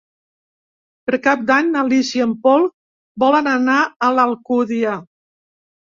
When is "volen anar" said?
3.25-3.77